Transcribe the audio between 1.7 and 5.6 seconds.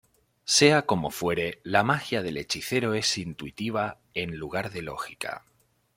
magia del hechicero es intuitiva en lugar de lógica.